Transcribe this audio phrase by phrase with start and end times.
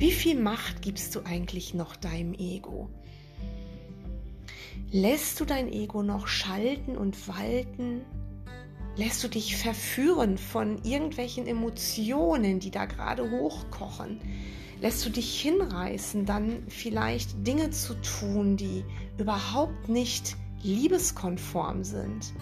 [0.00, 2.88] Wie viel Macht gibst du eigentlich noch deinem Ego?
[4.90, 8.00] Lässt du dein Ego noch schalten und walten?
[8.96, 14.22] Lässt du dich verführen von irgendwelchen Emotionen, die da gerade hochkochen?
[14.80, 18.86] Lässt du dich hinreißen, dann vielleicht Dinge zu tun, die
[19.18, 22.32] überhaupt nicht liebeskonform sind?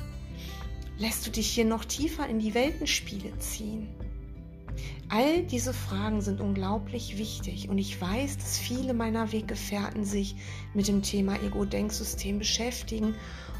[0.96, 3.88] Lässt du dich hier noch tiefer in die Weltenspiele ziehen?
[5.10, 10.36] All diese Fragen sind unglaublich wichtig und ich weiß, dass viele meiner Weggefährten sich
[10.74, 13.14] mit dem Thema Ego-Denksystem beschäftigen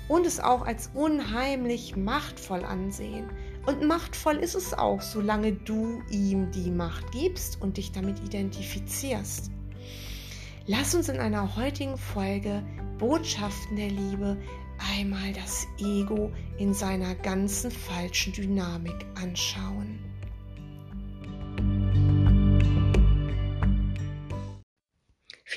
[0.09, 3.31] und es auch als unheimlich machtvoll ansehen.
[3.65, 9.51] Und machtvoll ist es auch, solange du ihm die Macht gibst und dich damit identifizierst.
[10.67, 12.63] Lass uns in einer heutigen Folge
[12.99, 14.37] Botschaften der Liebe
[14.99, 20.08] einmal das Ego in seiner ganzen falschen Dynamik anschauen.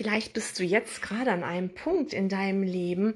[0.01, 3.13] Vielleicht bist du jetzt gerade an einem Punkt in deinem Leben,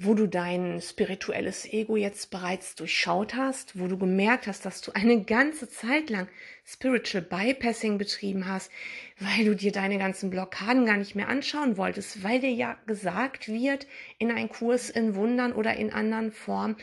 [0.00, 4.90] wo du dein spirituelles Ego jetzt bereits durchschaut hast, wo du gemerkt hast, dass du
[4.90, 6.26] eine ganze Zeit lang
[6.66, 8.72] Spiritual Bypassing betrieben hast,
[9.20, 13.46] weil du dir deine ganzen Blockaden gar nicht mehr anschauen wolltest, weil dir ja gesagt
[13.46, 13.86] wird
[14.18, 16.74] in einem Kurs in Wundern oder in anderen Formen,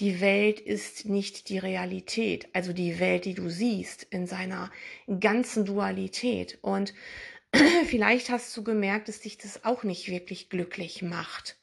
[0.00, 4.72] die Welt ist nicht die Realität, also die Welt, die du siehst in seiner
[5.20, 6.58] ganzen Dualität.
[6.62, 6.94] Und
[7.86, 11.56] Vielleicht hast du gemerkt, dass dich das auch nicht wirklich glücklich macht.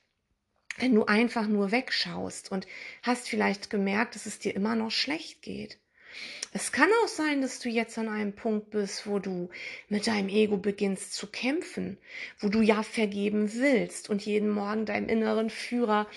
[0.78, 2.68] Wenn du einfach nur wegschaust und
[3.02, 5.80] hast vielleicht gemerkt, dass es dir immer noch schlecht geht.
[6.52, 9.50] Es kann auch sein, dass du jetzt an einem Punkt bist, wo du
[9.90, 11.98] mit deinem Ego beginnst zu kämpfen,
[12.40, 16.08] wo du ja vergeben willst und jeden Morgen deinem inneren Führer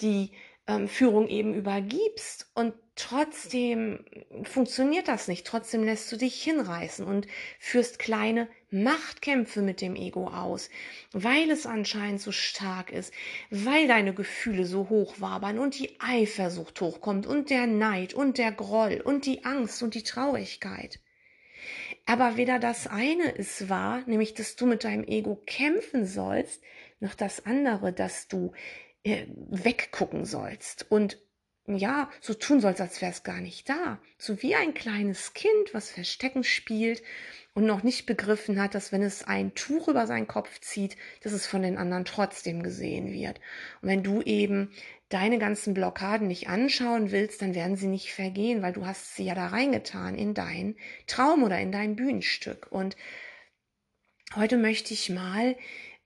[0.00, 0.30] die
[0.66, 4.04] ähm, Führung eben übergibst und trotzdem
[4.44, 5.46] funktioniert das nicht.
[5.46, 7.26] Trotzdem lässt du dich hinreißen und
[7.58, 10.70] führst kleine Machtkämpfe mit dem Ego aus,
[11.12, 13.12] weil es anscheinend so stark ist,
[13.50, 18.52] weil deine Gefühle so hoch wabern und die Eifersucht hochkommt und der Neid und der
[18.52, 21.00] Groll und die Angst und die Traurigkeit.
[22.06, 26.62] Aber weder das eine ist wahr, nämlich dass du mit deinem Ego kämpfen sollst,
[27.00, 28.52] noch das andere, dass du
[29.04, 31.18] äh, weggucken sollst und
[31.66, 33.98] ja, so tun sollst, als wäre es gar nicht da.
[34.18, 37.02] So wie ein kleines Kind, was Verstecken spielt
[37.54, 41.32] und noch nicht begriffen hat, dass wenn es ein Tuch über seinen Kopf zieht, dass
[41.32, 43.40] es von den anderen trotzdem gesehen wird.
[43.80, 44.72] Und wenn du eben
[45.08, 49.24] deine ganzen Blockaden nicht anschauen willst, dann werden sie nicht vergehen, weil du hast sie
[49.24, 50.76] ja da reingetan in dein
[51.06, 52.66] Traum oder in dein Bühnenstück.
[52.70, 52.96] Und
[54.36, 55.56] heute möchte ich mal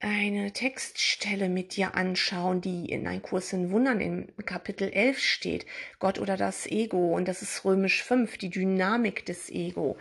[0.00, 5.66] eine Textstelle mit dir anschauen, die in ein Kurs in Wundern im Kapitel 11 steht.
[5.98, 7.16] Gott oder das Ego.
[7.16, 9.98] Und das ist römisch 5, die Dynamik des Ego.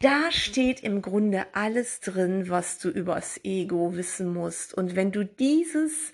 [0.00, 4.74] Da steht im Grunde alles drin, was du übers Ego wissen musst.
[4.74, 6.12] Und wenn du dieses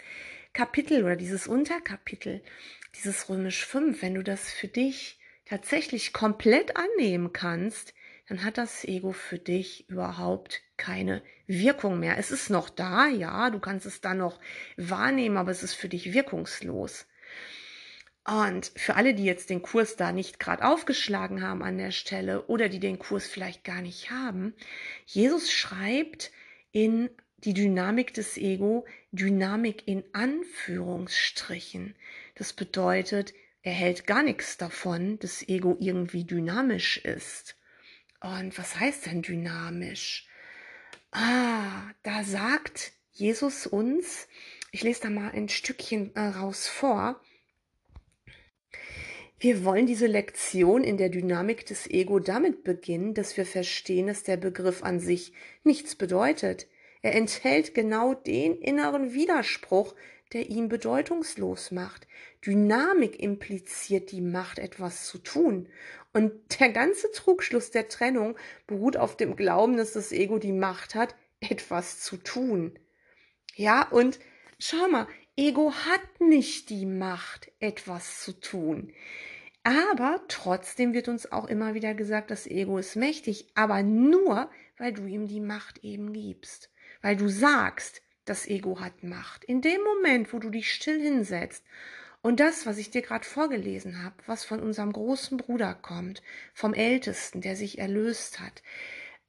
[0.53, 2.43] Kapitel oder dieses Unterkapitel,
[2.95, 7.93] dieses römisch 5, wenn du das für dich tatsächlich komplett annehmen kannst,
[8.29, 12.19] dann hat das Ego für dich überhaupt keine Wirkung mehr.
[12.19, 14.41] Es ist noch da, ja, du kannst es dann noch
[14.77, 17.07] wahrnehmen, aber es ist für dich wirkungslos.
[18.25, 22.47] Und für alle, die jetzt den Kurs da nicht gerade aufgeschlagen haben an der Stelle
[22.47, 24.55] oder die den Kurs vielleicht gar nicht haben,
[25.07, 26.33] Jesus schreibt
[26.73, 31.95] in die Dynamik des Ego, Dynamik in Anführungsstrichen.
[32.35, 37.57] Das bedeutet, er hält gar nichts davon, dass Ego irgendwie dynamisch ist.
[38.21, 40.29] Und was heißt denn dynamisch?
[41.13, 44.29] Ah, da sagt Jesus uns,
[44.71, 47.21] ich lese da mal ein Stückchen äh, raus vor.
[49.39, 54.23] Wir wollen diese Lektion in der Dynamik des Ego damit beginnen, dass wir verstehen, dass
[54.23, 55.35] der Begriff an sich
[55.65, 56.67] nichts bedeutet.
[57.03, 59.95] Er enthält genau den inneren Widerspruch,
[60.33, 62.07] der ihn bedeutungslos macht.
[62.47, 65.69] Dynamik impliziert die Macht, etwas zu tun.
[66.13, 68.37] Und der ganze Trugschluss der Trennung
[68.67, 72.79] beruht auf dem Glauben, dass das Ego die Macht hat, etwas zu tun.
[73.55, 74.19] Ja, und
[74.59, 78.93] schau mal, Ego hat nicht die Macht, etwas zu tun.
[79.65, 84.93] Aber trotzdem wird uns auch immer wieder gesagt, das Ego ist mächtig, aber nur, weil
[84.93, 86.71] du ihm die Macht eben gibst.
[87.01, 89.45] Weil du sagst, das Ego hat Macht.
[89.45, 91.65] In dem Moment, wo du dich still hinsetzt
[92.23, 96.23] und das, was ich dir gerade vorgelesen habe, was von unserem großen Bruder kommt,
[96.55, 98.63] vom Ältesten, der sich erlöst hat,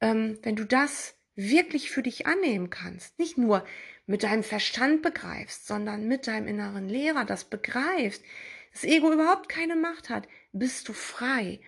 [0.00, 3.64] ähm, wenn du das wirklich für dich annehmen kannst, nicht nur
[4.06, 8.22] mit deinem Verstand begreifst, sondern mit deinem inneren Lehrer das begreifst,
[8.72, 11.60] das Ego überhaupt keine Macht hat, bist du frei.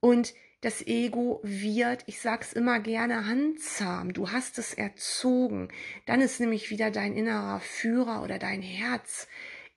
[0.00, 4.12] Und das Ego wird, ich sag's immer gerne, handzahm.
[4.12, 5.68] Du hast es erzogen.
[6.06, 9.28] Dann ist nämlich wieder dein innerer Führer oder dein Herz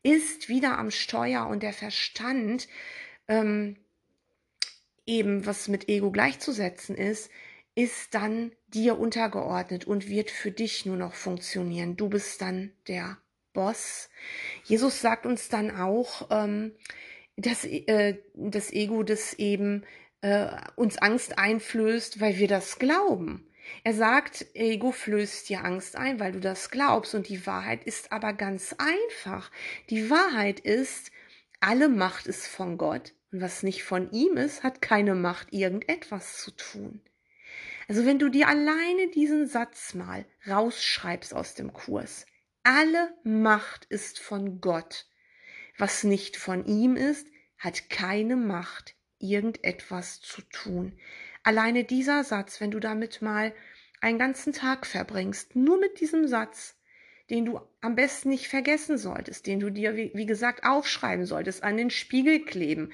[0.04, 2.68] ist wieder am Steuer und der Verstand,
[3.28, 3.78] ähm,
[5.06, 7.30] eben was mit Ego gleichzusetzen ist,
[7.76, 11.98] ist dann dir untergeordnet und wird für dich nur noch funktionieren.
[11.98, 13.18] Du bist dann der
[13.54, 14.10] Boss.
[14.66, 16.74] Jesus sagt uns dann auch, ähm,
[17.38, 19.86] dass äh, das Ego das eben
[20.22, 23.49] äh, uns Angst einflößt, weil wir das glauben.
[23.84, 27.16] Er sagt, Ego flößt dir Angst ein, weil du das glaubst.
[27.16, 29.52] Und die Wahrheit ist aber ganz einfach.
[29.90, 31.12] Die Wahrheit ist,
[31.60, 33.14] alle Macht ist von Gott.
[33.32, 37.02] Und was nicht von ihm ist, hat keine Macht, irgendetwas zu tun.
[37.88, 42.26] Also wenn du dir alleine diesen Satz mal rausschreibst aus dem Kurs,
[42.64, 45.08] alle Macht ist von Gott.
[45.78, 47.28] Was nicht von ihm ist,
[47.58, 51.00] hat keine Macht, irgendetwas zu tun.
[51.44, 53.54] Alleine dieser Satz, wenn du damit mal
[54.02, 56.76] einen ganzen Tag verbringst, nur mit diesem Satz,
[57.30, 61.64] den du am besten nicht vergessen solltest, den du dir, wie, wie gesagt, aufschreiben solltest,
[61.64, 62.92] an den Spiegel kleben.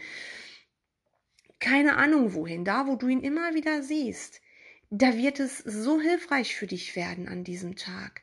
[1.60, 4.42] Keine Ahnung wohin, da wo du ihn immer wieder siehst,
[4.90, 8.22] da wird es so hilfreich für dich werden an diesem Tag,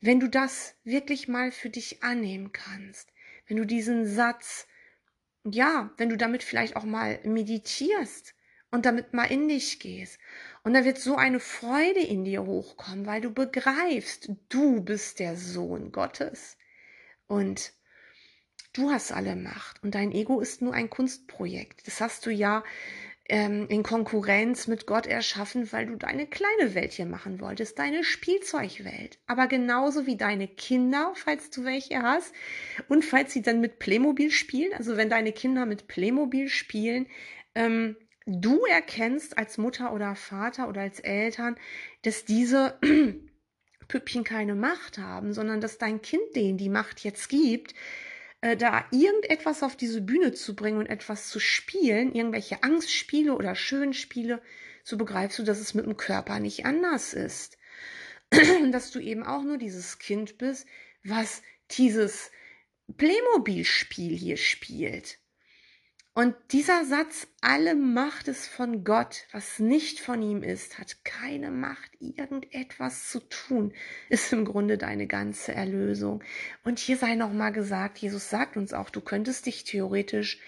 [0.00, 3.12] wenn du das wirklich mal für dich annehmen kannst,
[3.46, 4.66] wenn du diesen Satz
[5.52, 8.34] ja, wenn du damit vielleicht auch mal meditierst
[8.70, 10.18] und damit mal in dich gehst.
[10.62, 15.36] Und da wird so eine Freude in dir hochkommen, weil du begreifst, du bist der
[15.36, 16.56] Sohn Gottes.
[17.26, 17.72] Und
[18.72, 19.82] du hast alle Macht.
[19.82, 21.86] Und dein Ego ist nur ein Kunstprojekt.
[21.86, 22.64] Das hast du ja
[23.28, 28.04] ähm, in Konkurrenz mit Gott erschaffen, weil du deine kleine Welt hier machen wolltest, deine
[28.04, 29.18] Spielzeugwelt.
[29.26, 32.32] Aber genauso wie deine Kinder, falls du welche hast,
[32.88, 37.06] und falls sie dann mit Playmobil spielen, also wenn deine Kinder mit Playmobil spielen,
[37.54, 41.56] ähm, du erkennst als Mutter oder Vater oder als Eltern,
[42.02, 42.78] dass diese
[43.88, 47.74] Püppchen keine Macht haben, sondern dass dein Kind denen die Macht jetzt gibt,
[48.40, 53.54] äh, da irgendetwas auf diese Bühne zu bringen und etwas zu spielen, irgendwelche Angstspiele oder
[53.54, 54.42] Schönspiele,
[54.82, 57.56] so begreifst du, dass es mit dem Körper nicht anders ist.
[58.72, 60.66] dass du eben auch nur dieses Kind bist,
[61.04, 62.30] was dieses
[62.96, 65.18] Playmobil-Spiel hier spielt.
[66.16, 71.50] Und dieser Satz, alle Macht ist von Gott, was nicht von ihm ist, hat keine
[71.50, 73.74] Macht, irgendetwas zu tun,
[74.08, 76.24] ist im Grunde deine ganze Erlösung.
[76.64, 80.40] Und hier sei nochmal gesagt, Jesus sagt uns auch, du könntest dich theoretisch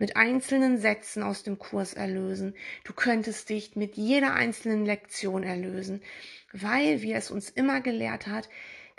[0.00, 2.56] mit einzelnen Sätzen aus dem Kurs erlösen.
[2.82, 6.02] Du könntest dich mit jeder einzelnen Lektion erlösen,
[6.52, 8.48] weil, wie er es uns immer gelehrt hat,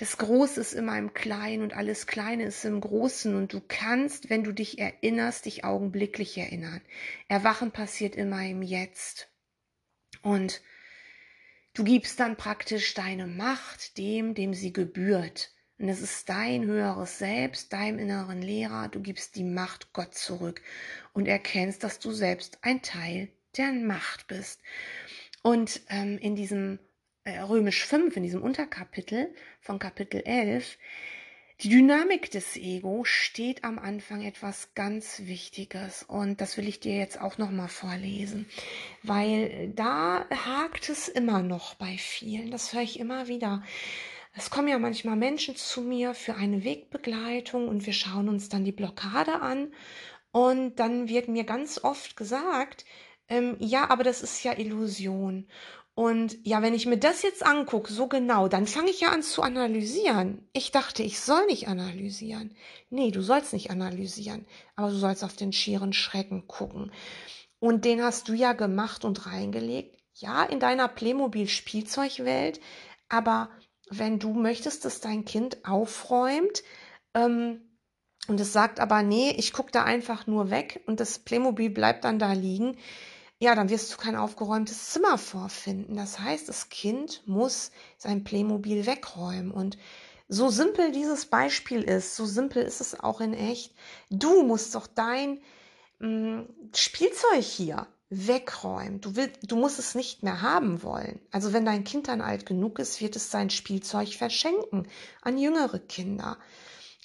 [0.03, 4.29] das Große ist immer im Kleinen und alles Kleine ist im Großen und du kannst,
[4.29, 6.81] wenn du dich erinnerst, dich augenblicklich erinnern.
[7.29, 9.29] Erwachen passiert immer im Jetzt.
[10.21, 10.61] Und
[11.73, 15.53] du gibst dann praktisch deine Macht dem, dem sie gebührt.
[15.79, 18.89] Und es ist dein höheres Selbst, deinem inneren Lehrer.
[18.89, 20.61] Du gibst die Macht Gott zurück
[21.13, 24.59] und erkennst, dass du selbst ein Teil der Macht bist.
[25.43, 26.79] Und ähm, in diesem
[27.23, 30.77] äh, Römisch 5, in diesem Unterkapitel von Kapitel 11,
[31.61, 36.97] die Dynamik des Ego steht am Anfang etwas ganz Wichtiges und das will ich dir
[36.97, 38.47] jetzt auch noch mal vorlesen,
[39.03, 42.51] weil da hakt es immer noch bei vielen.
[42.51, 43.63] Das höre ich immer wieder.
[44.35, 48.65] Es kommen ja manchmal Menschen zu mir für eine Wegbegleitung und wir schauen uns dann
[48.65, 49.71] die Blockade an
[50.31, 52.83] und dann wird mir ganz oft gesagt,
[53.29, 55.47] ähm, ja, aber das ist ja Illusion.
[55.95, 59.21] Und ja, wenn ich mir das jetzt angucke, so genau, dann fange ich ja an
[59.21, 60.47] zu analysieren.
[60.51, 62.55] Ich dachte, ich soll nicht analysieren.
[62.89, 66.91] Nee, du sollst nicht analysieren, aber du sollst auf den schieren Schrecken gucken.
[67.59, 69.99] Und den hast du ja gemacht und reingelegt.
[70.15, 72.59] Ja, in deiner Playmobil-Spielzeugwelt.
[73.07, 73.49] Aber
[73.89, 76.63] wenn du möchtest, dass dein Kind aufräumt,
[77.13, 77.61] ähm,
[78.27, 82.05] und es sagt aber, nee, ich gucke da einfach nur weg und das Playmobil bleibt
[82.05, 82.77] dann da liegen,
[83.39, 85.95] ja, dann wirst du kein aufgeräumtes Zimmer vorfinden.
[85.95, 89.51] Das heißt, das Kind muss sein Playmobil wegräumen.
[89.51, 89.77] Und
[90.29, 93.75] so simpel dieses Beispiel ist, so simpel ist es auch in echt.
[94.09, 95.41] Du musst doch dein
[95.99, 99.01] mh, mm, Spielzeug hier wegräumen.
[99.01, 101.19] Du, willst, du musst es nicht mehr haben wollen.
[101.31, 104.87] Also wenn dein Kind dann alt genug ist, wird es sein Spielzeug verschenken
[105.21, 106.37] an jüngere Kinder.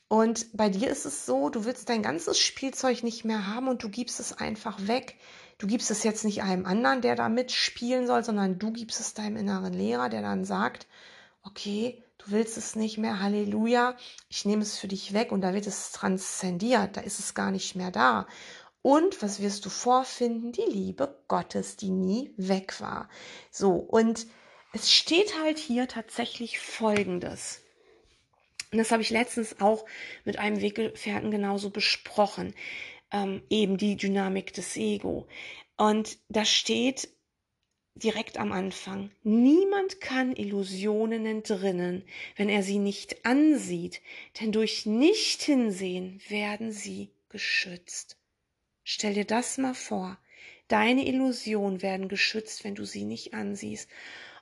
[0.08, 3.82] Und bei dir ist es so, du willst dein ganzes Spielzeug nicht mehr haben und
[3.82, 5.16] du gibst es einfach weg.
[5.58, 9.14] Du gibst es jetzt nicht einem anderen, der da mitspielen soll, sondern du gibst es
[9.14, 10.86] deinem inneren Lehrer, der dann sagt,
[11.42, 13.96] okay, du willst es nicht mehr, Halleluja,
[14.28, 17.50] ich nehme es für dich weg und da wird es transzendiert, da ist es gar
[17.50, 18.28] nicht mehr da.
[18.82, 20.52] Und was wirst du vorfinden?
[20.52, 23.08] Die Liebe Gottes, die nie weg war.
[23.50, 24.26] So, und
[24.72, 27.60] es steht halt hier tatsächlich Folgendes.
[28.70, 29.86] Und das habe ich letztens auch
[30.24, 32.54] mit einem Weggefährten genauso besprochen.
[33.10, 35.26] Ähm, eben die Dynamik des Ego.
[35.76, 37.08] Und da steht
[37.94, 42.04] direkt am Anfang, niemand kann Illusionen entrinnen,
[42.36, 44.00] wenn er sie nicht ansieht,
[44.40, 48.16] denn durch Nicht-Hinsehen werden sie geschützt.
[48.84, 50.18] Stell dir das mal vor.
[50.68, 53.88] Deine Illusionen werden geschützt, wenn du sie nicht ansiehst.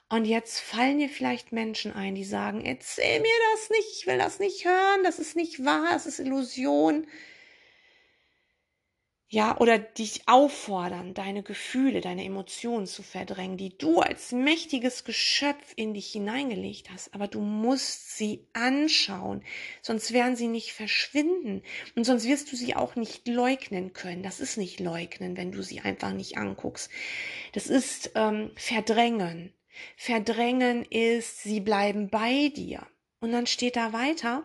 [0.09, 4.19] Und jetzt fallen dir vielleicht Menschen ein, die sagen, erzähl mir das nicht, ich will
[4.19, 7.07] das nicht hören, das ist nicht wahr, das ist Illusion.
[9.29, 15.73] Ja, oder dich auffordern, deine Gefühle, deine Emotionen zu verdrängen, die du als mächtiges Geschöpf
[15.75, 17.13] in dich hineingelegt hast.
[17.13, 19.43] Aber du musst sie anschauen,
[19.83, 21.63] sonst werden sie nicht verschwinden
[21.97, 24.23] und sonst wirst du sie auch nicht leugnen können.
[24.23, 26.89] Das ist nicht leugnen, wenn du sie einfach nicht anguckst.
[27.53, 29.53] Das ist ähm, verdrängen.
[29.97, 32.87] Verdrängen ist, sie bleiben bei dir.
[33.19, 34.45] Und dann steht da weiter,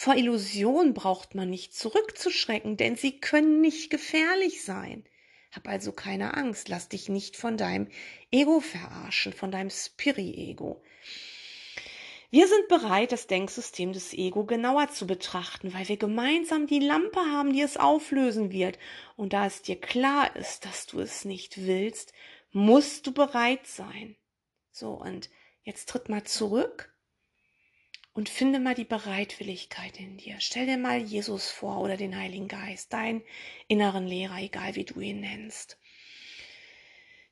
[0.00, 5.02] vor Illusion braucht man nicht zurückzuschrecken, denn sie können nicht gefährlich sein.
[5.50, 7.88] Hab also keine Angst, lass dich nicht von deinem
[8.30, 10.80] Ego verarschen, von deinem Spiri-Ego.
[12.30, 17.18] Wir sind bereit, das Denksystem des Ego genauer zu betrachten, weil wir gemeinsam die Lampe
[17.18, 18.78] haben, die es auflösen wird.
[19.16, 22.12] Und da es dir klar ist, dass du es nicht willst,
[22.52, 24.14] musst du bereit sein.
[24.70, 25.28] So, und
[25.64, 26.94] jetzt tritt mal zurück
[28.18, 30.34] und finde mal die Bereitwilligkeit in dir.
[30.40, 33.22] Stell dir mal Jesus vor oder den Heiligen Geist, deinen
[33.68, 35.78] inneren Lehrer, egal wie du ihn nennst.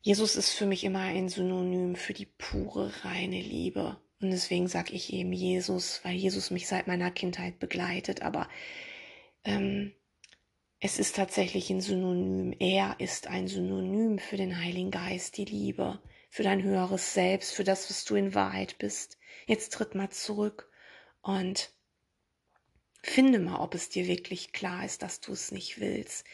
[0.00, 4.00] Jesus ist für mich immer ein Synonym für die pure, reine Liebe.
[4.20, 8.22] Und deswegen sage ich eben Jesus, weil Jesus mich seit meiner Kindheit begleitet.
[8.22, 8.48] Aber
[9.42, 9.92] ähm,
[10.78, 12.54] es ist tatsächlich ein Synonym.
[12.60, 15.98] Er ist ein Synonym für den Heiligen Geist, die Liebe,
[16.30, 19.18] für dein höheres Selbst, für das, was du in Wahrheit bist.
[19.48, 20.70] Jetzt tritt mal zurück
[21.26, 21.72] und
[23.02, 26.24] finde mal, ob es dir wirklich klar ist, dass du es nicht willst.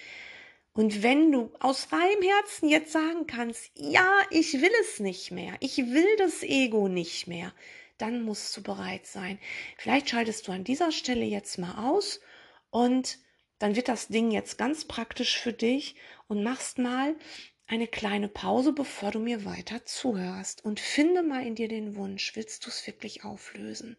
[0.75, 5.57] Und wenn du aus reinem Herzen jetzt sagen kannst, ja, ich will es nicht mehr,
[5.61, 7.55] ich will das Ego nicht mehr,
[7.97, 9.39] dann musst du bereit sein.
[9.79, 12.21] Vielleicht schaltest du an dieser Stelle jetzt mal aus
[12.71, 13.19] und
[13.59, 15.95] dann wird das Ding jetzt ganz praktisch für dich
[16.29, 17.17] und machst mal
[17.67, 22.37] eine kleine Pause, bevor du mir weiter zuhörst und finde mal in dir den Wunsch,
[22.37, 23.97] willst du es wirklich auflösen?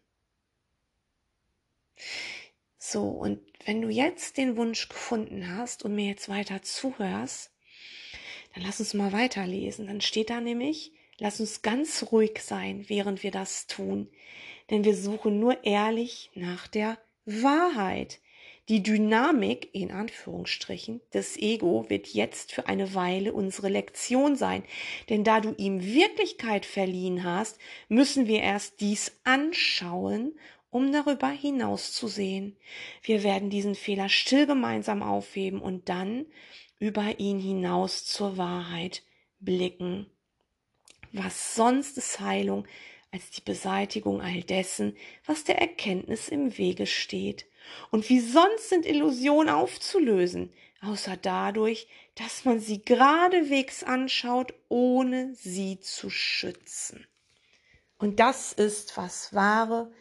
[2.78, 7.50] So, und wenn du jetzt den Wunsch gefunden hast und mir jetzt weiter zuhörst,
[8.54, 9.86] dann lass uns mal weiterlesen.
[9.86, 14.10] Dann steht da nämlich, lass uns ganz ruhig sein, während wir das tun,
[14.70, 18.20] denn wir suchen nur ehrlich nach der Wahrheit.
[18.70, 24.64] Die Dynamik, in Anführungsstrichen, des Ego wird jetzt für eine Weile unsere Lektion sein.
[25.10, 27.58] Denn da du ihm Wirklichkeit verliehen hast,
[27.88, 30.38] müssen wir erst dies anschauen,
[30.74, 32.56] um darüber hinaus zu sehen.
[33.00, 36.26] Wir werden diesen Fehler still gemeinsam aufheben und dann
[36.80, 39.04] über ihn hinaus zur Wahrheit
[39.38, 40.10] blicken.
[41.12, 42.66] Was sonst ist Heilung
[43.12, 47.46] als die Beseitigung all dessen, was der Erkenntnis im Wege steht?
[47.92, 50.52] Und wie sonst sind Illusionen aufzulösen,
[50.82, 57.06] außer dadurch, dass man sie geradewegs anschaut, ohne sie zu schützen.
[57.96, 59.92] Und das ist, was wahre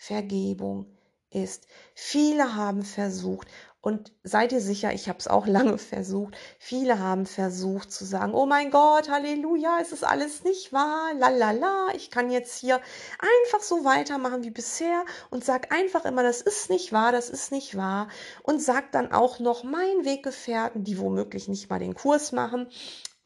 [0.00, 0.86] Vergebung
[1.28, 1.66] ist.
[1.94, 3.46] Viele haben versucht,
[3.82, 6.36] und seid ihr sicher, ich habe es auch lange versucht.
[6.58, 11.88] Viele haben versucht zu sagen, oh mein Gott, Halleluja, es ist alles nicht wahr, lalala,
[11.94, 12.80] ich kann jetzt hier
[13.18, 17.52] einfach so weitermachen wie bisher und sag einfach immer, das ist nicht wahr, das ist
[17.52, 18.08] nicht wahr.
[18.42, 22.68] Und sag dann auch noch meinen Weggefährten, die womöglich nicht mal den Kurs machen,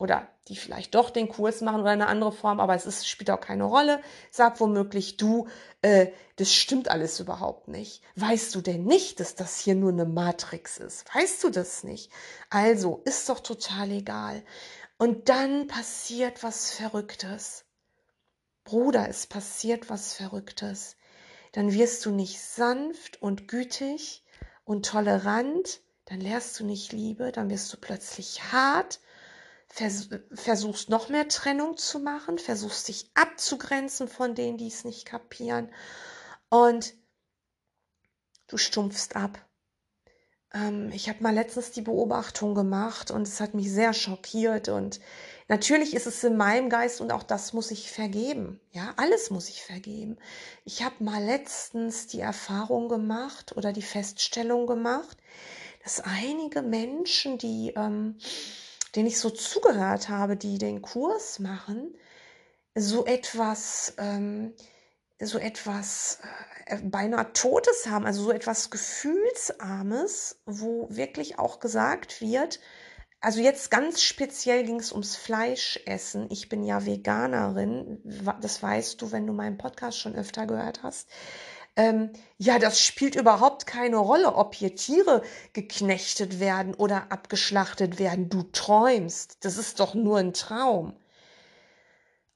[0.04, 3.30] oder die vielleicht doch den Kurs machen oder eine andere Form, aber es ist, spielt
[3.30, 4.02] auch keine Rolle.
[4.30, 5.48] Sag womöglich du,
[5.80, 8.02] äh, das stimmt alles überhaupt nicht.
[8.14, 11.06] Weißt du denn nicht, dass das hier nur eine Matrix ist?
[11.14, 12.12] Weißt du das nicht?
[12.50, 14.44] Also, ist doch total egal.
[14.98, 17.64] Und dann passiert was Verrücktes.
[18.64, 20.96] Bruder, es passiert was Verrücktes.
[21.52, 24.24] Dann wirst du nicht sanft und gütig
[24.64, 29.00] und tolerant, dann lehrst du nicht Liebe, dann wirst du plötzlich hart
[29.74, 35.04] vers versuchst noch mehr Trennung zu machen, versuchst dich abzugrenzen von denen, die es nicht
[35.04, 35.68] kapieren
[36.48, 36.94] und
[38.46, 39.44] du stumpfst ab.
[40.52, 45.00] Ähm, ich habe mal letztens die Beobachtung gemacht und es hat mich sehr schockiert und
[45.48, 48.60] natürlich ist es in meinem Geist und auch das muss ich vergeben.
[48.70, 50.18] Ja, alles muss ich vergeben.
[50.64, 55.16] Ich habe mal letztens die Erfahrung gemacht oder die Feststellung gemacht,
[55.82, 58.18] dass einige Menschen, die, ähm,
[58.94, 61.94] denen ich so zugehört habe, die den Kurs machen,
[62.74, 64.54] so etwas, ähm,
[65.20, 66.18] so etwas
[66.66, 72.60] äh, beinahe Totes haben, also so etwas Gefühlsarmes, wo wirklich auch gesagt wird,
[73.24, 76.26] also jetzt ganz speziell ging es ums Fleischessen.
[76.30, 77.98] Ich bin ja Veganerin,
[78.42, 81.08] das weißt du, wenn du meinen Podcast schon öfter gehört hast.
[81.76, 88.28] Ähm, ja, das spielt überhaupt keine Rolle, ob hier Tiere geknechtet werden oder abgeschlachtet werden.
[88.28, 89.44] Du träumst.
[89.44, 90.96] Das ist doch nur ein Traum.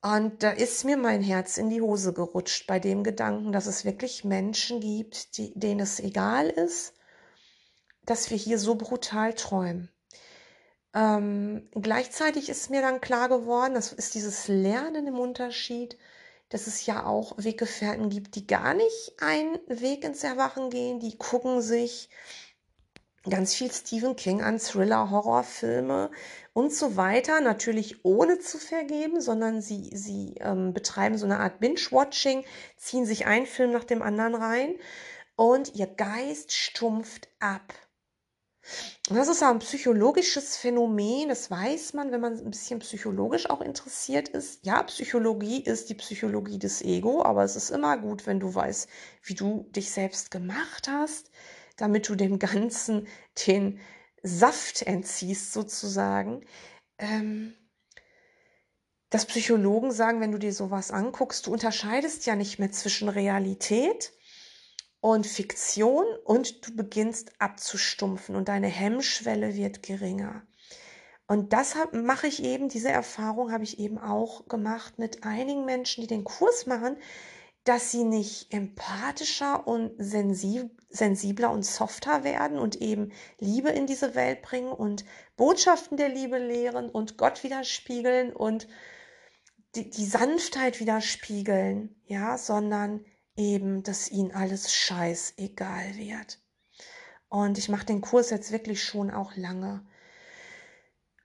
[0.00, 3.84] Und da ist mir mein Herz in die Hose gerutscht bei dem Gedanken, dass es
[3.84, 6.94] wirklich Menschen gibt, die, denen es egal ist,
[8.04, 9.90] dass wir hier so brutal träumen.
[10.94, 15.98] Ähm, gleichzeitig ist mir dann klar geworden, das ist dieses Lernen im Unterschied,
[16.48, 21.16] dass es ja auch Weggefährten gibt, die gar nicht einen Weg ins Erwachen gehen, die
[21.16, 22.08] gucken sich
[23.28, 26.10] ganz viel Stephen King an, Thriller, Horrorfilme
[26.52, 31.60] und so weiter, natürlich ohne zu vergeben, sondern sie, sie ähm, betreiben so eine Art
[31.60, 32.44] Binge-Watching,
[32.76, 34.74] ziehen sich einen Film nach dem anderen rein
[35.36, 37.74] und ihr Geist stumpft ab.
[39.08, 43.60] Und das ist ein psychologisches Phänomen, das weiß man, wenn man ein bisschen psychologisch auch
[43.60, 44.64] interessiert ist.
[44.66, 48.88] Ja, Psychologie ist die Psychologie des Ego, aber es ist immer gut, wenn du weißt,
[49.22, 51.30] wie du dich selbst gemacht hast,
[51.76, 53.06] damit du dem Ganzen
[53.46, 53.80] den
[54.22, 56.44] Saft entziehst, sozusagen.
[56.98, 57.54] Ähm,
[59.10, 64.12] dass Psychologen sagen, wenn du dir sowas anguckst, du unterscheidest ja nicht mehr zwischen Realität
[65.00, 70.42] und Fiktion und du beginnst abzustumpfen und deine Hemmschwelle wird geringer.
[71.26, 76.00] Und das mache ich eben, diese Erfahrung habe ich eben auch gemacht mit einigen Menschen,
[76.00, 76.96] die den Kurs machen,
[77.64, 84.40] dass sie nicht empathischer und sensibler und softer werden und eben Liebe in diese Welt
[84.40, 85.04] bringen und
[85.36, 88.68] Botschaften der Liebe lehren und Gott widerspiegeln und
[89.74, 93.04] die, die Sanftheit widerspiegeln, ja, sondern
[93.38, 96.38] eben, dass ihnen alles scheißegal wird.
[97.28, 99.86] Und ich mache den Kurs jetzt wirklich schon auch lange.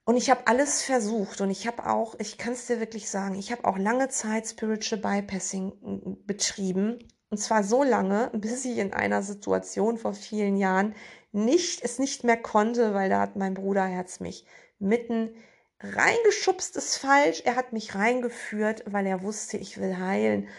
[0.06, 3.36] Und ich habe alles versucht und ich habe auch, ich kann es dir wirklich sagen,
[3.36, 7.00] ich habe auch lange Zeit Spiritual Bypassing betrieben.
[7.30, 10.94] Und zwar so lange, bis ich in einer Situation vor vielen Jahren
[11.32, 14.46] nicht, es nicht mehr konnte, weil da hat mein Bruderherz mich
[14.78, 15.34] mitten
[15.80, 17.42] reingeschubst, ist falsch.
[17.46, 20.50] Er hat mich reingeführt, weil er wusste, ich will heilen.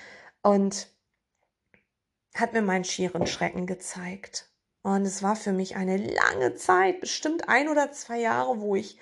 [0.43, 0.89] Und
[2.35, 4.51] hat mir meinen schieren Schrecken gezeigt.
[4.83, 8.99] Und es war für mich eine lange Zeit, bestimmt ein oder zwei Jahre, wo ich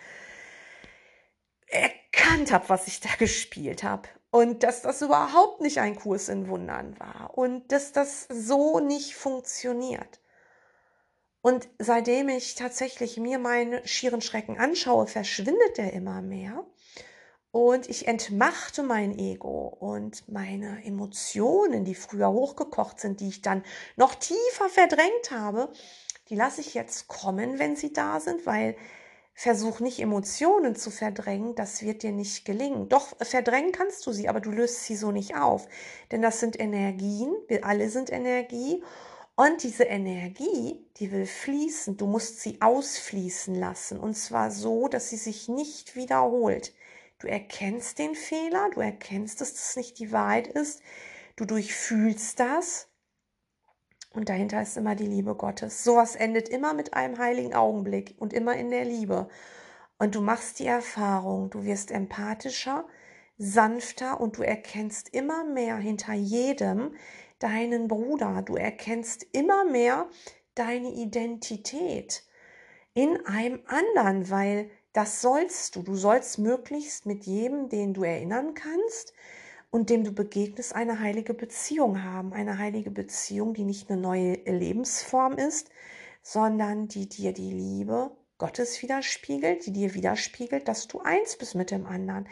[1.66, 4.09] erkannt habe, was ich da gespielt habe.
[4.31, 7.37] Und dass das überhaupt nicht ein Kurs in Wundern war.
[7.37, 10.21] Und dass das so nicht funktioniert.
[11.42, 16.64] Und seitdem ich tatsächlich mir meinen schieren Schrecken anschaue, verschwindet der immer mehr.
[17.52, 23.62] Und ich entmachte mein Ego und meine Emotionen, die früher hochgekocht sind, die ich dann
[23.96, 25.70] noch tiefer verdrängt habe,
[26.30, 28.74] die lasse ich jetzt kommen, wenn sie da sind, weil
[29.34, 32.88] versuch nicht Emotionen zu verdrängen, das wird dir nicht gelingen.
[32.88, 35.68] Doch verdrängen kannst du sie, aber du löst sie so nicht auf,
[36.10, 38.82] denn das sind Energien, wir alle sind Energie
[39.36, 45.10] und diese Energie, die will fließen, du musst sie ausfließen lassen und zwar so, dass
[45.10, 46.72] sie sich nicht wiederholt.
[47.22, 50.82] Du erkennst den Fehler, du erkennst, dass das nicht die Wahrheit ist,
[51.37, 52.88] du durchfühlst das
[54.11, 55.85] und dahinter ist immer die Liebe Gottes.
[55.85, 59.28] Sowas endet immer mit einem heiligen Augenblick und immer in der Liebe.
[59.98, 62.88] Und du machst die Erfahrung, du wirst empathischer,
[63.38, 66.96] sanfter und du erkennst immer mehr hinter jedem
[67.38, 68.42] deinen Bruder.
[68.42, 70.08] Du erkennst immer mehr
[70.56, 72.24] deine Identität
[72.94, 75.83] in einem anderen, weil das sollst du.
[75.83, 79.14] Du sollst möglichst mit jedem, den du erinnern kannst
[79.70, 82.33] und dem du begegnest, eine heilige Beziehung haben.
[82.33, 85.70] Eine heilige Beziehung, die nicht eine neue Lebensform ist,
[86.22, 91.70] sondern die dir die Liebe Gottes widerspiegelt, die dir widerspiegelt, dass du eins bist mit
[91.70, 92.28] dem anderen.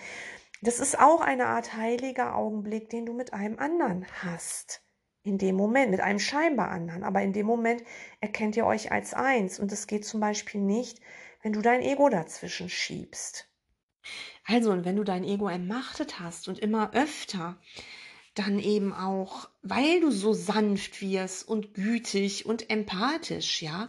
[0.60, 4.82] Das ist auch eine Art heiliger Augenblick, den du mit einem anderen hast.
[5.22, 7.04] In dem Moment, mit einem scheinbar anderen.
[7.04, 7.82] Aber in dem Moment
[8.20, 9.58] erkennt ihr euch als eins.
[9.58, 11.00] Und es geht zum Beispiel nicht,
[11.42, 13.46] wenn du dein Ego dazwischen schiebst.
[14.46, 17.58] Also, und wenn du dein Ego ermachtet hast und immer öfter,
[18.34, 23.88] dann eben auch, weil du so sanft wirst und gütig und empathisch, ja,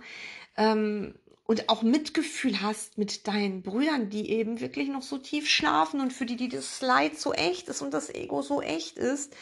[0.58, 6.00] ähm, und auch Mitgefühl hast mit deinen Brüdern, die eben wirklich noch so tief schlafen
[6.00, 9.36] und für die, die das Leid so echt ist und das Ego so echt ist,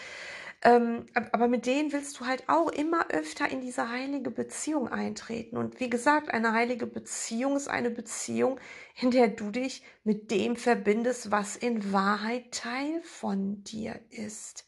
[0.62, 5.56] Ähm, aber mit denen willst du halt auch immer öfter in diese heilige Beziehung eintreten.
[5.56, 8.60] Und wie gesagt, eine heilige Beziehung ist eine Beziehung,
[9.00, 14.66] in der du dich mit dem verbindest, was in Wahrheit Teil von dir ist.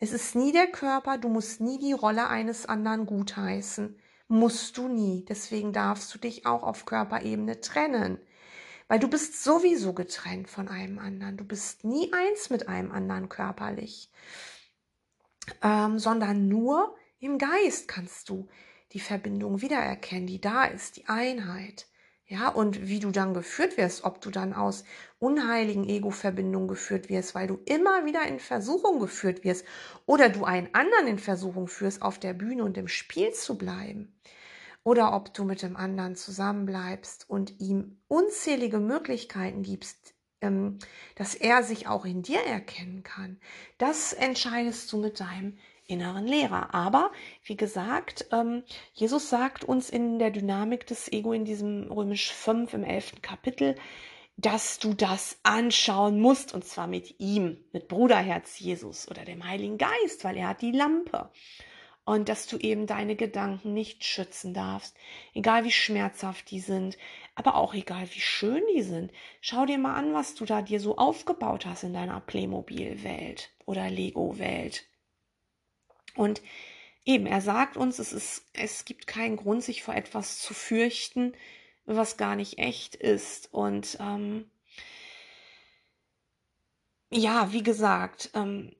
[0.00, 3.96] Es ist nie der Körper, du musst nie die Rolle eines anderen gutheißen.
[4.26, 5.24] Musst du nie.
[5.28, 8.18] Deswegen darfst du dich auch auf Körperebene trennen.
[8.88, 11.36] Weil du bist sowieso getrennt von einem anderen.
[11.36, 14.10] Du bist nie eins mit einem anderen körperlich,
[15.62, 18.48] ähm, sondern nur im Geist kannst du
[18.92, 21.86] die Verbindung wiedererkennen, die da ist, die Einheit.
[22.26, 24.84] Ja, und wie du dann geführt wirst, ob du dann aus
[25.18, 29.64] unheiligen Ego-Verbindungen geführt wirst, weil du immer wieder in Versuchung geführt wirst
[30.04, 34.14] oder du einen anderen in Versuchung führst, auf der Bühne und im Spiel zu bleiben
[34.88, 40.78] oder ob du mit dem anderen zusammenbleibst und ihm unzählige Möglichkeiten gibst, ähm,
[41.14, 43.38] dass er sich auch in dir erkennen kann.
[43.78, 46.74] Das entscheidest du mit deinem inneren Lehrer.
[46.74, 47.10] Aber
[47.44, 52.74] wie gesagt, ähm, Jesus sagt uns in der Dynamik des Ego in diesem Römisch 5
[52.74, 53.22] im 11.
[53.22, 53.74] Kapitel,
[54.36, 59.78] dass du das anschauen musst und zwar mit ihm, mit Bruderherz Jesus oder dem Heiligen
[59.78, 61.30] Geist, weil er hat die Lampe
[62.08, 64.96] und dass du eben deine Gedanken nicht schützen darfst,
[65.34, 66.96] egal wie schmerzhaft die sind,
[67.34, 69.12] aber auch egal wie schön die sind.
[69.42, 73.90] Schau dir mal an, was du da dir so aufgebaut hast in deiner Playmobil-Welt oder
[73.90, 74.86] Lego-Welt.
[76.14, 76.40] Und
[77.04, 81.34] eben, er sagt uns, es ist, es gibt keinen Grund, sich vor etwas zu fürchten,
[81.84, 83.52] was gar nicht echt ist.
[83.52, 84.50] Und ähm,
[87.10, 88.74] ja, wie gesagt, ähm,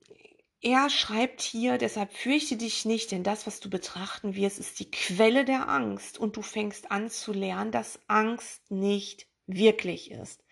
[0.61, 4.90] er schreibt hier, deshalb fürchte dich nicht, denn das, was du betrachten wirst, ist die
[4.90, 10.44] Quelle der Angst und du fängst an zu lernen, dass Angst nicht wirklich ist.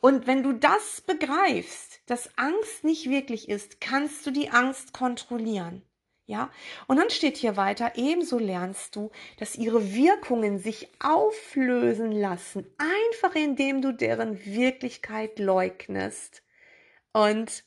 [0.00, 5.82] Und wenn du das begreifst, dass Angst nicht wirklich ist, kannst du die Angst kontrollieren.
[6.26, 6.50] Ja,
[6.86, 13.34] und dann steht hier weiter, ebenso lernst du, dass ihre Wirkungen sich auflösen lassen, einfach
[13.34, 16.42] indem du deren Wirklichkeit leugnest.
[17.12, 17.64] Und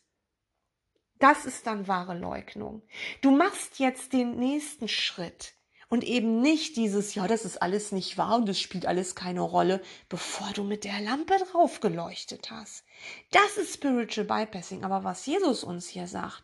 [1.20, 2.82] das ist dann wahre Leugnung.
[3.22, 5.54] Du machst jetzt den nächsten Schritt
[5.90, 9.42] und eben nicht dieses, ja, das ist alles nicht wahr und es spielt alles keine
[9.42, 12.84] Rolle, bevor du mit der Lampe drauf geleuchtet hast.
[13.32, 14.84] Das ist Spiritual Bypassing.
[14.84, 16.44] Aber was Jesus uns hier sagt,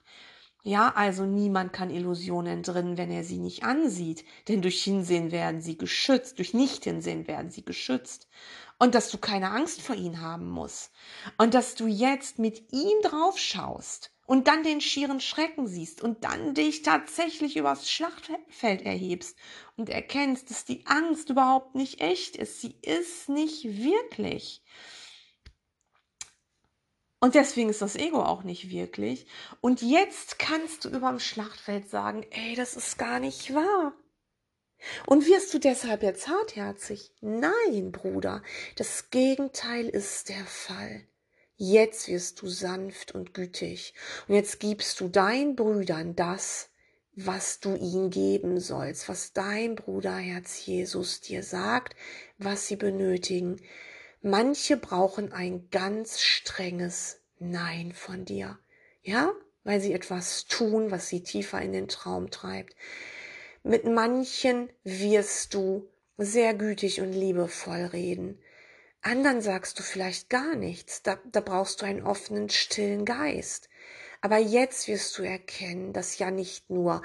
[0.65, 5.59] ja, also niemand kann Illusionen entrinnen, wenn er sie nicht ansieht, denn durch Hinsehen werden
[5.59, 8.29] sie geschützt, durch Nicht-Hinsehen werden sie geschützt.
[8.79, 10.93] Und dass du keine Angst vor ihnen haben musst.
[11.37, 16.23] Und dass du jetzt mit ihm drauf schaust und dann den schieren Schrecken siehst und
[16.23, 19.37] dann dich tatsächlich übers Schlachtfeld erhebst
[19.75, 22.61] und erkennst, dass die Angst überhaupt nicht echt ist.
[22.61, 24.63] Sie ist nicht wirklich.
[27.19, 29.27] Und deswegen ist das Ego auch nicht wirklich.
[29.61, 33.93] Und jetzt kannst du überm Schlachtfeld sagen, ey, das ist gar nicht wahr.
[35.05, 37.13] Und wirst du deshalb jetzt hartherzig?
[37.21, 38.43] Nein, Bruder,
[38.75, 41.07] das Gegenteil ist der Fall.
[41.55, 43.93] Jetzt wirst du sanft und gütig.
[44.27, 46.69] Und jetzt gibst du deinen Brüdern das,
[47.15, 51.95] was du ihnen geben sollst, was dein Bruderherz Jesus dir sagt,
[52.37, 53.61] was sie benötigen.
[54.21, 58.57] Manche brauchen ein ganz strenges Nein von dir.
[59.03, 59.31] Ja?
[59.63, 62.75] Weil sie etwas tun, was sie tiefer in den Traum treibt.
[63.63, 68.39] Mit manchen wirst du sehr gütig und liebevoll reden.
[69.05, 71.03] Anderen sagst du vielleicht gar nichts.
[71.03, 73.69] Da, da brauchst du einen offenen, stillen Geist.
[74.21, 77.01] Aber jetzt wirst du erkennen, dass ja nicht nur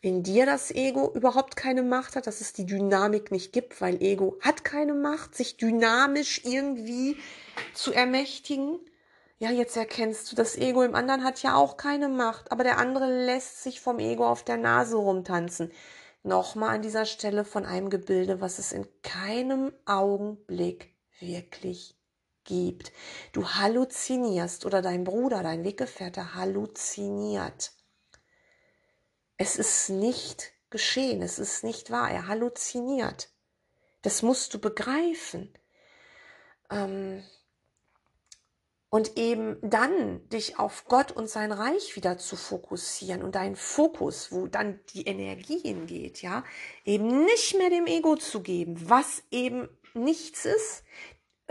[0.00, 4.02] in dir das Ego überhaupt keine Macht hat, dass es die Dynamik nicht gibt, weil
[4.02, 7.18] Ego hat keine Macht, sich dynamisch irgendwie
[7.74, 8.80] zu ermächtigen.
[9.38, 12.78] Ja, jetzt erkennst du, das Ego im anderen hat ja auch keine Macht, aber der
[12.78, 15.70] andere lässt sich vom Ego auf der Nase rumtanzen.
[16.22, 20.91] Nochmal an dieser Stelle von einem Gebilde, was es in keinem Augenblick
[21.22, 21.96] wirklich
[22.44, 22.92] gibt.
[23.32, 27.72] Du halluzinierst oder dein Bruder, dein Weggefährte halluziniert.
[29.36, 33.30] Es ist nicht geschehen, es ist nicht wahr, er halluziniert.
[34.02, 35.52] Das musst du begreifen.
[36.70, 37.22] Ähm,
[38.90, 44.32] und eben dann dich auf Gott und sein Reich wieder zu fokussieren und deinen Fokus,
[44.32, 46.44] wo dann die Energie hingeht, ja,
[46.84, 50.84] eben nicht mehr dem Ego zu geben, was eben nichts ist,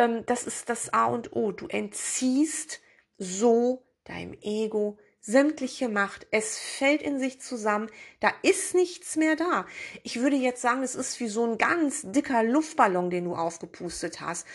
[0.01, 1.51] ähm, das ist das A und O.
[1.51, 2.81] Du entziehst
[3.17, 6.25] so deinem Ego sämtliche Macht.
[6.31, 7.89] Es fällt in sich zusammen.
[8.19, 9.67] Da ist nichts mehr da.
[10.03, 14.19] Ich würde jetzt sagen, es ist wie so ein ganz dicker Luftballon, den du aufgepustet
[14.19, 14.47] hast.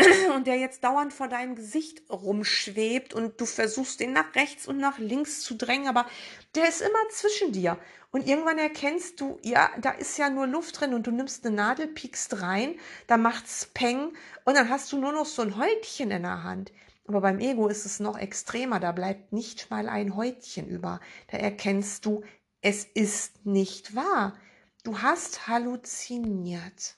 [0.34, 4.78] und der jetzt dauernd vor deinem Gesicht rumschwebt und du versuchst, den nach rechts und
[4.78, 6.06] nach links zu drängen, aber
[6.54, 7.78] der ist immer zwischen dir.
[8.12, 11.54] Und irgendwann erkennst du, ja, da ist ja nur Luft drin und du nimmst eine
[11.54, 12.74] Nadel, piekst rein,
[13.06, 14.12] da macht's Peng
[14.44, 16.72] und dann hast du nur noch so ein Häutchen in der Hand.
[17.06, 21.00] Aber beim Ego ist es noch extremer, da bleibt nicht mal ein Häutchen über.
[21.28, 22.22] Da erkennst du,
[22.62, 24.36] es ist nicht wahr.
[24.84, 26.96] Du hast halluziniert.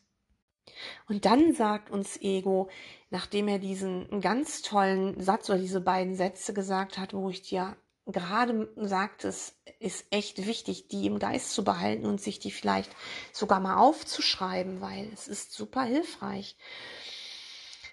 [1.08, 2.70] Und dann sagt uns Ego,
[3.10, 7.76] nachdem er diesen ganz tollen Satz oder diese beiden Sätze gesagt hat, wo ich dir
[8.06, 12.90] gerade sagte, es ist echt wichtig, die im Geist zu behalten und sich die vielleicht
[13.32, 16.56] sogar mal aufzuschreiben, weil es ist super hilfreich.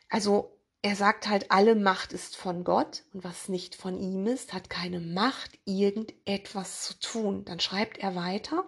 [0.10, 4.54] Also er sagt halt, alle Macht ist von Gott und was nicht von ihm ist,
[4.54, 7.46] hat keine Macht, irgendetwas zu tun.
[7.46, 8.64] Dann schreibt er weiter,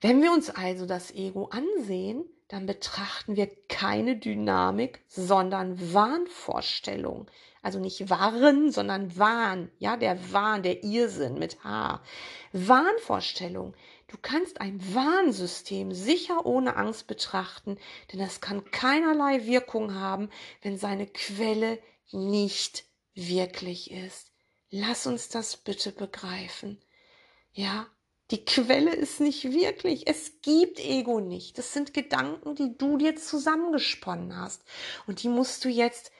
[0.00, 7.30] wenn wir uns also das Ego ansehen, dann betrachten wir keine Dynamik, sondern Wahnvorstellung.
[7.62, 9.70] Also nicht Waren, sondern Wahn.
[9.78, 12.02] Ja, der Wahn, der Irrsinn mit H.
[12.52, 13.74] Wahnvorstellung.
[14.08, 17.78] Du kannst ein Warnsystem sicher ohne Angst betrachten,
[18.12, 20.28] denn es kann keinerlei Wirkung haben,
[20.60, 21.78] wenn seine Quelle
[22.10, 24.32] nicht wirklich ist.
[24.70, 26.82] Lass uns das bitte begreifen.
[27.52, 27.86] Ja,
[28.30, 30.06] die Quelle ist nicht wirklich.
[30.06, 31.58] Es gibt Ego nicht.
[31.58, 34.62] Das sind Gedanken, die du dir zusammengesponnen hast.
[35.06, 36.10] Und die musst du jetzt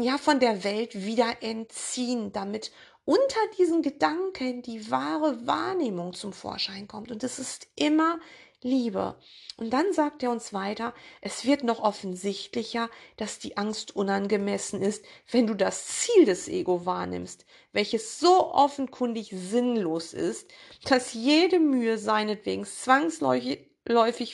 [0.00, 2.70] ja von der Welt wieder entziehen, damit
[3.04, 7.10] unter diesen Gedanken die wahre Wahrnehmung zum Vorschein kommt.
[7.10, 8.20] Und es ist immer
[8.62, 9.16] Liebe.
[9.56, 15.04] Und dann sagt er uns weiter, es wird noch offensichtlicher, dass die Angst unangemessen ist,
[15.30, 20.50] wenn du das Ziel des Ego wahrnimmst, welches so offenkundig sinnlos ist,
[20.86, 23.69] dass jede Mühe seinetwegen zwangsläufig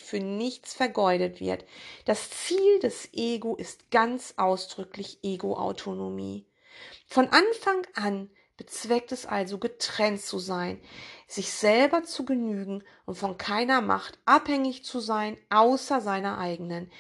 [0.03, 1.64] für nichts vergeudet wird.
[2.05, 6.47] Das Ziel des Ego ist ganz ausdrücklich Ego-Autonomie.
[7.07, 10.81] Von Anfang an bezweckt es also getrennt zu sein,
[11.29, 16.90] sich selber zu genügen und von keiner Macht abhängig zu sein, außer seiner eigenen.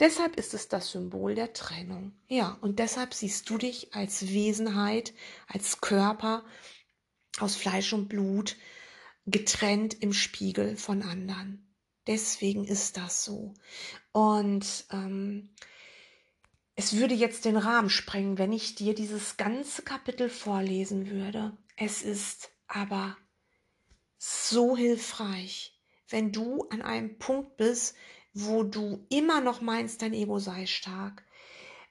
[0.00, 2.12] Deshalb ist es das Symbol der Trennung.
[2.28, 5.12] Ja, und deshalb siehst du dich als Wesenheit,
[5.48, 6.44] als Körper
[7.40, 8.56] aus Fleisch und Blut,
[9.26, 11.67] getrennt im Spiegel von anderen.
[12.08, 13.54] Deswegen ist das so.
[14.12, 15.50] Und ähm,
[16.74, 21.56] es würde jetzt den Rahmen sprengen, wenn ich dir dieses ganze Kapitel vorlesen würde.
[21.76, 23.16] Es ist aber
[24.16, 27.94] so hilfreich, wenn du an einem Punkt bist,
[28.32, 31.24] wo du immer noch meinst, dein Ego sei stark.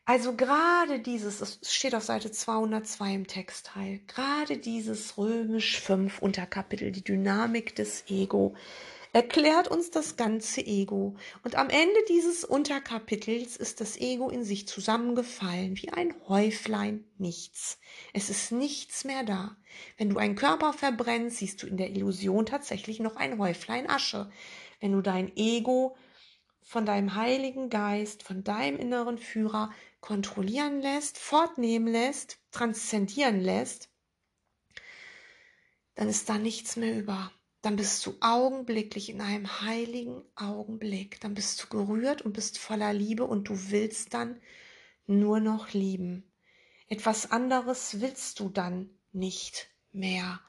[0.05, 6.91] Also gerade dieses, es steht auf Seite 202 im Textteil, gerade dieses römisch 5 Unterkapitel,
[6.91, 8.55] die Dynamik des Ego,
[9.17, 11.15] erklärt uns das ganze Ego.
[11.41, 17.79] Und am Ende dieses Unterkapitels ist das Ego in sich zusammengefallen, wie ein Häuflein nichts.
[18.13, 19.57] Es ist nichts mehr da.
[19.97, 24.29] Wenn du einen Körper verbrennst, siehst du in der Illusion tatsächlich noch ein Häuflein Asche.
[24.81, 25.97] Wenn du dein Ego
[26.61, 33.89] von deinem Heiligen Geist, von deinem inneren Führer kontrollieren lässt, fortnehmen lässt, transzendieren lässt,
[35.95, 41.19] dann ist da nichts mehr über dann bist du augenblicklich in einem heiligen Augenblick.
[41.21, 44.39] Dann bist du gerührt und bist voller Liebe und du willst dann
[45.05, 46.31] nur noch lieben.
[46.87, 50.39] Etwas anderes willst du dann nicht mehr.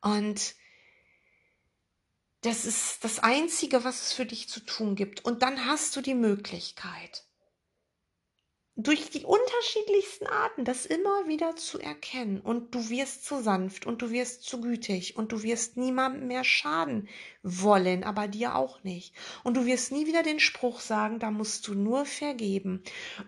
[0.00, 0.54] Und
[2.42, 5.24] das ist das Einzige, was es für dich zu tun gibt.
[5.24, 7.24] Und dann hast du die Möglichkeit,
[8.82, 14.02] durch die unterschiedlichsten Arten das immer wieder zu erkennen und du wirst zu sanft und
[14.02, 17.08] du wirst zu gütig und du wirst niemandem mehr schaden
[17.42, 19.14] wollen, aber dir auch nicht.
[19.44, 22.82] Und du wirst nie wieder den Spruch sagen, da musst du nur vergeben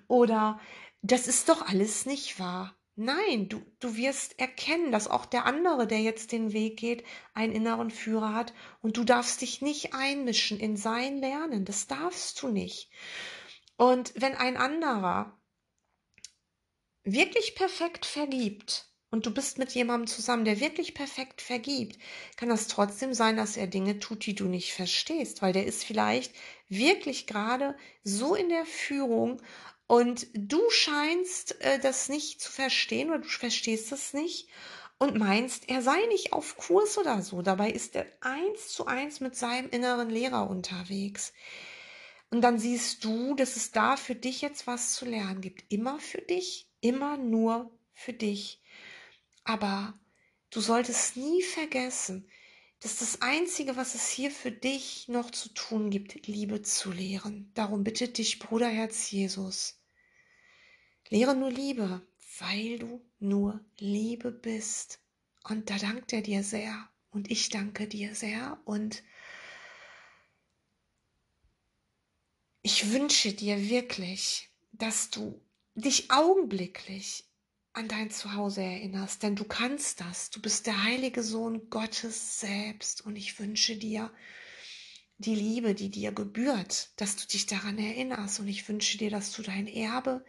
[0.08, 0.60] oder
[1.02, 2.74] das ist doch alles nicht wahr.
[2.96, 7.52] Nein, du, du wirst erkennen, dass auch der andere, der jetzt den Weg geht, einen
[7.52, 11.64] inneren Führer hat und du darfst dich nicht einmischen in sein Lernen.
[11.64, 12.90] Das darfst du nicht.
[13.76, 15.36] Und wenn ein anderer
[17.04, 21.98] wirklich perfekt vergibt und du bist mit jemandem zusammen, der wirklich perfekt vergibt,
[22.36, 25.84] kann das trotzdem sein, dass er Dinge tut, die du nicht verstehst, weil der ist
[25.84, 26.34] vielleicht
[26.68, 29.40] wirklich gerade so in der Führung
[29.86, 34.48] und du scheinst äh, das nicht zu verstehen oder du verstehst es nicht
[34.98, 37.42] und meinst, er sei nicht auf Kurs oder so.
[37.42, 41.32] Dabei ist er eins zu eins mit seinem inneren Lehrer unterwegs.
[42.30, 45.70] Und dann siehst du, dass es da für dich jetzt was zu lernen gibt.
[45.70, 48.61] Immer für dich, immer nur für dich.
[49.42, 49.99] Aber
[50.51, 52.29] du solltest nie vergessen,
[52.81, 57.51] dass das Einzige, was es hier für dich noch zu tun gibt, Liebe zu lehren.
[57.55, 59.81] Darum bittet dich Bruderherz Jesus.
[61.09, 62.07] Lehre nur Liebe,
[62.38, 65.01] weil du nur Liebe bist.
[65.44, 66.90] Und da dankt er dir sehr.
[67.11, 68.61] Und ich danke dir sehr.
[68.66, 69.03] Und
[72.61, 75.40] ich wünsche dir wirklich, dass du
[75.74, 77.24] dich augenblicklich
[77.72, 80.30] an dein Zuhause erinnerst, denn du kannst das.
[80.30, 84.12] Du bist der heilige Sohn Gottes selbst und ich wünsche dir
[85.18, 89.32] die Liebe, die dir gebührt, dass du dich daran erinnerst und ich wünsche dir, dass
[89.32, 90.24] du dein Erbe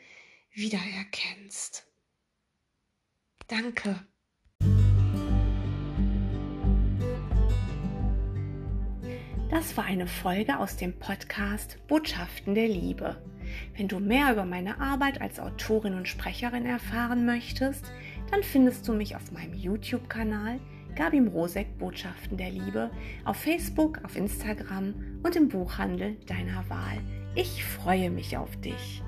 [0.52, 1.88] wiedererkennst.
[3.48, 4.08] Danke.
[9.56, 13.16] Das war eine Folge aus dem Podcast Botschaften der Liebe.
[13.78, 17.90] Wenn du mehr über meine Arbeit als Autorin und Sprecherin erfahren möchtest,
[18.30, 20.60] dann findest du mich auf meinem YouTube-Kanal
[20.96, 22.92] Gabi Mrosek Botschaften der Liebe,
[23.24, 26.98] auf Facebook, auf Instagram und im Buchhandel deiner Wahl.
[27.34, 29.02] Ich freue mich auf dich.